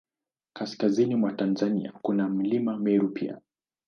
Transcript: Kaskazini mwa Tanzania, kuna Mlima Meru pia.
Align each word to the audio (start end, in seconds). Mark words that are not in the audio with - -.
Kaskazini 0.53 1.15
mwa 1.15 1.31
Tanzania, 1.33 1.93
kuna 2.01 2.29
Mlima 2.29 2.77
Meru 2.77 3.09
pia. 3.09 3.41